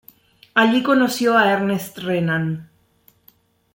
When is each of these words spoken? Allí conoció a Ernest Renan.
Allí 0.55 0.81
conoció 0.81 1.37
a 1.37 1.51
Ernest 1.53 1.95
Renan. 1.99 2.71